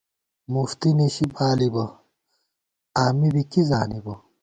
[0.53, 1.85] مُفتی نِشی بالِبہ،
[3.03, 4.13] آمی بی کی زانِبہ